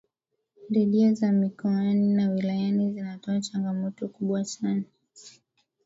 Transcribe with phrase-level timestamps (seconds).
[0.69, 4.83] redio za mikoani na wilayani zinatoa changamoto kubwa sana